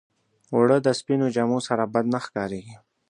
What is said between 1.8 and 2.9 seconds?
بد نه ښکارېږي